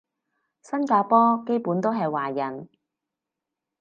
[0.63, 2.67] 新加坡基本都係華人